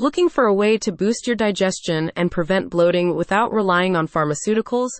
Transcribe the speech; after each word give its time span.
Looking 0.00 0.28
for 0.28 0.44
a 0.44 0.54
way 0.54 0.78
to 0.78 0.92
boost 0.92 1.26
your 1.26 1.34
digestion 1.34 2.12
and 2.14 2.30
prevent 2.30 2.70
bloating 2.70 3.16
without 3.16 3.52
relying 3.52 3.96
on 3.96 4.06
pharmaceuticals? 4.06 4.90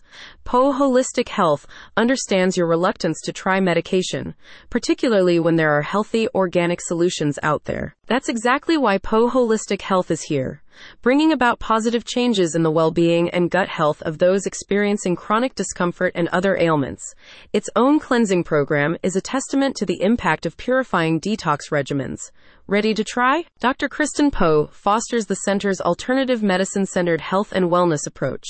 Poe 0.42 0.72
Holistic 0.72 1.28
Health 1.28 1.68
understands 1.96 2.56
your 2.56 2.66
reluctance 2.66 3.20
to 3.20 3.32
try 3.32 3.60
medication, 3.60 4.34
particularly 4.70 5.38
when 5.38 5.54
there 5.54 5.70
are 5.70 5.82
healthy, 5.82 6.26
organic 6.34 6.80
solutions 6.80 7.38
out 7.44 7.62
there. 7.66 7.94
That's 8.08 8.28
exactly 8.28 8.76
why 8.76 8.98
Poe 8.98 9.30
Holistic 9.30 9.82
Health 9.82 10.10
is 10.10 10.22
here 10.22 10.62
bringing 11.02 11.32
about 11.32 11.58
positive 11.58 12.04
changes 12.04 12.54
in 12.54 12.62
the 12.62 12.70
well 12.70 12.90
being 12.90 13.30
and 13.30 13.50
gut 13.50 13.68
health 13.68 14.02
of 14.02 14.18
those 14.18 14.46
experiencing 14.46 15.16
chronic 15.16 15.54
discomfort 15.54 16.12
and 16.14 16.28
other 16.28 16.56
ailments. 16.56 17.14
Its 17.52 17.70
own 17.76 17.98
cleansing 17.98 18.44
program 18.44 18.96
is 19.02 19.16
a 19.16 19.20
testament 19.20 19.76
to 19.76 19.86
the 19.86 20.00
impact 20.02 20.46
of 20.46 20.56
purifying 20.56 21.20
detox 21.20 21.70
regimens. 21.70 22.30
Ready 22.70 22.92
to 22.92 23.02
try? 23.02 23.44
Dr. 23.60 23.88
Kristen 23.88 24.30
Poe 24.30 24.66
fosters 24.66 25.24
the 25.24 25.36
center's 25.36 25.80
alternative 25.80 26.42
medicine 26.42 26.84
centered 26.84 27.22
health 27.22 27.50
and 27.50 27.70
wellness 27.70 28.06
approach. 28.06 28.44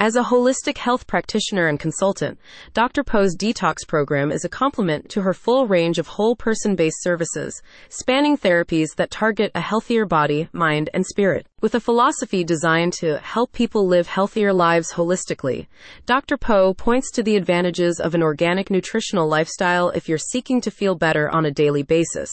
As 0.00 0.16
a 0.16 0.22
holistic 0.22 0.78
health 0.78 1.06
practitioner 1.06 1.66
and 1.66 1.78
consultant, 1.78 2.38
Dr. 2.72 3.04
Poe's 3.04 3.36
detox 3.36 3.86
program 3.86 4.32
is 4.32 4.42
a 4.42 4.48
complement 4.48 5.10
to 5.10 5.20
her 5.20 5.34
full 5.34 5.66
range 5.66 5.98
of 5.98 6.06
whole 6.06 6.34
person 6.34 6.76
based 6.76 7.02
services, 7.02 7.60
spanning 7.90 8.38
therapies 8.38 8.94
that 8.96 9.10
target 9.10 9.52
a 9.54 9.60
healthier 9.60 10.06
body, 10.06 10.48
mind, 10.52 10.88
and 10.94 11.04
spirit. 11.04 11.46
With 11.60 11.74
a 11.74 11.80
philosophy 11.80 12.44
designed 12.44 12.92
to 13.00 13.18
help 13.18 13.50
people 13.50 13.84
live 13.84 14.06
healthier 14.06 14.52
lives 14.52 14.92
holistically, 14.92 15.66
Dr. 16.06 16.36
Poe 16.36 16.72
points 16.72 17.10
to 17.10 17.22
the 17.24 17.34
advantages 17.34 17.98
of 17.98 18.14
an 18.14 18.22
organic 18.22 18.70
nutritional 18.70 19.26
lifestyle 19.26 19.90
if 19.90 20.08
you're 20.08 20.18
seeking 20.18 20.60
to 20.60 20.70
feel 20.70 20.94
better 20.94 21.28
on 21.28 21.44
a 21.44 21.50
daily 21.50 21.82
basis. 21.82 22.30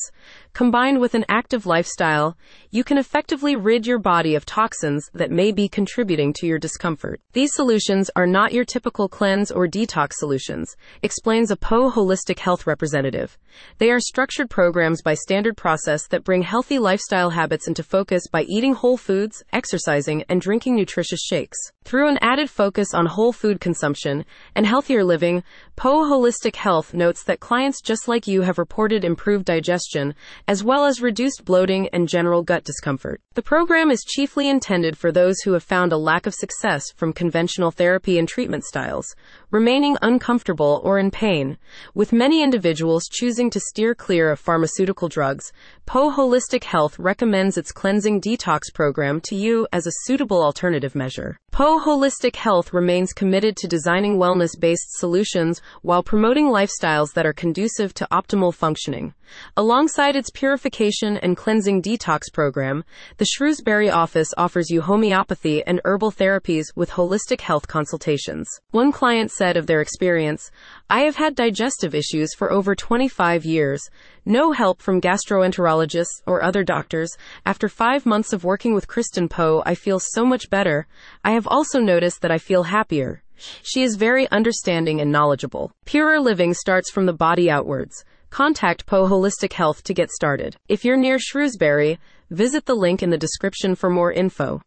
Combined 0.55 1.02
with 1.02 1.16
an 1.16 1.26
active 1.27 1.66
lifestyle, 1.66 2.38
you 2.72 2.86
can 2.86 2.98
effectively 2.98 3.58
rid 3.58 3.86
your 3.86 4.00
body 4.00 4.36
of 4.36 4.45
toxins 4.45 5.09
that 5.14 5.30
may 5.30 5.52
be 5.52 5.68
contributing 5.68 6.31
to 6.31 6.48
your 6.48 6.58
discomfort. 6.58 7.20
These 7.34 7.54
solutions 7.54 8.09
are 8.16 8.25
not 8.25 8.53
your 8.53 8.64
typical 8.64 9.09
cleanse 9.09 9.52
or 9.52 9.67
detox 9.67 10.14
solutions, 10.14 10.78
explains 11.03 11.52
a 11.52 11.58
Poe 11.58 11.92
Holistic 11.92 12.39
Health 12.39 12.66
representative. 12.66 13.38
They 13.80 13.92
are 13.92 14.00
structured 14.00 14.50
programs 14.50 15.02
by 15.02 15.16
standard 15.16 15.58
process 15.58 16.08
that 16.08 16.23
bring 16.23 16.44
healthy 16.44 16.80
lifestyle 16.80 17.31
habits 17.31 17.67
into 17.67 17.83
focus 17.83 18.23
by 18.31 18.44
eating 18.44 18.76
whole 18.76 18.95
foods, 18.95 19.44
exercising, 19.52 20.23
and 20.30 20.39
drinking 20.39 20.78
nutritious 20.78 21.20
shakes. 21.20 21.58
Through 21.86 22.08
an 22.08 22.17
added 22.19 22.50
focus 22.50 22.95
on 22.95 23.05
whole 23.05 23.31
food 23.31 23.61
consumption 23.61 24.25
and 24.55 24.66
healthier 24.66 25.03
living, 25.03 25.44
Poe 25.75 26.03
Holistic 26.09 26.55
Health 26.55 26.95
notes 26.95 27.23
that 27.25 27.39
clients 27.39 27.80
just 27.80 28.08
like 28.08 28.25
you 28.25 28.42
have 28.42 28.58
reported 28.58 29.05
improved 29.05 29.45
digestion 29.45 30.16
as 30.47 30.64
well 30.64 30.86
as 30.86 31.00
reduced 31.00 31.45
bloating 31.45 31.88
and 31.89 32.09
general 32.09 32.42
gut 32.42 32.64
discomfort. 32.64 33.22
The 33.36 33.44
program 33.44 33.92
is 33.92 34.03
chiefly 34.03 34.50
intended 34.50 34.97
for 34.97 35.11
those 35.11 35.42
who 35.42 35.52
have 35.52 35.61
found 35.61 35.92
a 35.92 35.97
lack 35.97 36.25
of 36.25 36.33
success 36.33 36.89
from 36.95 37.14
conventional 37.14 37.69
therapy 37.69 38.17
and 38.17 38.27
treatment 38.27 38.64
styles, 38.64 39.16
remaining 39.52 39.95
uncomfortable 40.02 40.81
or 40.83 40.97
in 40.97 41.11
pain, 41.11 41.59
with 41.94 42.11
many 42.11 42.42
individuals 42.42 43.08
choosing 43.11 43.52
to 43.52 43.59
steer 43.59 43.94
clear 43.94 44.31
of 44.31 44.39
pharmaceutical 44.39 45.08
drugs. 45.08 45.52
Poe 45.86 46.09
Holistic 46.09 46.64
Health 46.64 46.97
recommends 46.97 47.59
its 47.59 47.72
cleansing 47.72 48.22
detox 48.22 48.73
program 48.73 49.22
to 49.22 49.36
you 49.36 49.67
as 49.72 49.86
a 49.86 49.92
suitable 50.05 50.42
alternative 50.42 50.95
measure. 50.95 51.38
Poe 51.52 51.75
Holistic 51.80 52.36
Health 52.36 52.73
remains 52.73 53.14
committed 53.14 53.58
to 53.58 53.68
designing 53.68 54.18
wellness 54.18 54.59
based 54.59 54.98
solutions 54.98 55.62
while 55.82 56.04
promoting 56.04 56.48
lifestyles 56.48 57.14
that 57.14 57.26
are 57.26 57.34
conducive 57.34 57.94
to 57.95 58.08
optimal 58.12 58.54
functioning. 58.54 59.14
Alongside 59.58 60.16
its 60.16 60.30
purification 60.30 61.17
and 61.17 61.36
cleansing 61.36 61.82
detox 61.82 62.32
program, 62.32 62.84
the 63.17 63.26
Shrewsbury 63.26 63.90
office 63.90 64.34
offers 64.38 64.70
you 64.70 64.82
homeopathy 64.82 65.64
and 65.66 65.82
herbal 65.84 66.12
therapies 66.12 66.66
with 66.76 66.92
holistic 66.92 67.42
health 67.42 67.67
consultations. 67.67 68.48
One 68.72 68.92
client 68.92 69.32
said 69.32 69.58
of 69.58 69.67
their 69.67 69.82
experience, 69.82 70.52
I 70.89 71.02
have 71.02 71.16
had 71.16 71.36
digestive 71.36 71.95
issues 71.95 72.36
for 72.36 72.52
over 72.52 72.76
25 72.76 73.45
years. 73.45 73.82
No 74.28 74.52
help 74.52 74.82
from 74.82 75.02
gastroenterologists 75.02 76.22
or 76.26 76.44
other 76.44 76.64
doctors. 76.64 77.11
After 77.45 77.67
five 77.67 78.05
months 78.05 78.33
of 78.33 78.44
working 78.44 78.73
with 78.73 78.88
Kristen 78.88 79.28
Poe, 79.28 79.64
I 79.66 79.76
feel 79.76 79.99
so 79.99 80.26
much 80.26 80.49
better. 80.49 80.88
I 81.23 81.32
have 81.32 81.48
also 81.48 81.64
noticed 81.73 82.21
that 82.21 82.31
I 82.31 82.37
feel 82.37 82.64
happier. 82.64 83.23
She 83.64 83.83
is 83.83 83.95
very 83.95 84.30
understanding 84.31 85.02
and 85.02 85.11
knowledgeable. 85.11 85.71
Purer 85.86 86.20
living 86.20 86.53
starts 86.53 86.92
from 86.92 87.05
the 87.05 87.14
body 87.14 87.49
outwards. 87.49 88.05
Contact 88.30 88.86
Poe 88.86 89.08
Holistic 89.08 89.53
Health 89.53 89.83
to 89.83 89.93
get 89.93 90.11
started. 90.11 90.55
If 90.67 90.86
you're 90.86 90.98
near 90.98 91.17
Shrewsbury, 91.20 91.99
visit 92.30 92.65
the 92.65 92.75
link 92.75 93.02
in 93.02 93.09
the 93.09 93.17
description 93.17 93.75
for 93.75 93.89
more 93.89 94.11
info. 94.11 94.61